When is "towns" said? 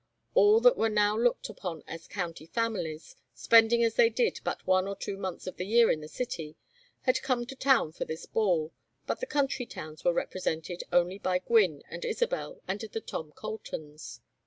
9.67-10.03